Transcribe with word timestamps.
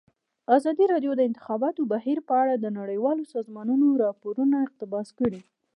ازادي 0.55 0.85
راډیو 0.93 1.11
د 1.15 1.17
د 1.17 1.21
انتخاباتو 1.29 1.81
بهیر 1.91 2.19
په 2.27 2.33
اړه 2.41 2.53
د 2.57 2.65
نړیوالو 2.79 3.23
سازمانونو 3.33 3.87
راپورونه 4.03 4.55
اقتباس 4.65 5.07
کړي. 5.19 5.41